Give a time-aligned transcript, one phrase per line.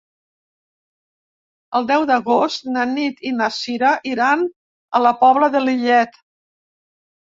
[1.79, 4.47] El deu d'agost na Nit i na Cira iran
[4.99, 6.23] a la Pobla de Lillet.